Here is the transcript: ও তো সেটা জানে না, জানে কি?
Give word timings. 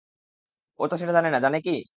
ও 0.79 0.87
তো 0.87 0.95
সেটা 0.97 1.13
জানে 1.17 1.29
না, 1.33 1.39
জানে 1.45 1.57
কি? 1.65 1.71